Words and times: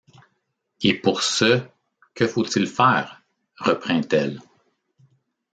Et 0.81 0.95
pour 0.95 1.21
ce, 1.21 1.61
que 2.15 2.25
faut-il 2.25 2.65
faire? 2.65 3.21
reprint-elle. 3.59 4.41